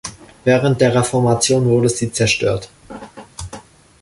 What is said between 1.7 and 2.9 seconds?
sie zerstört.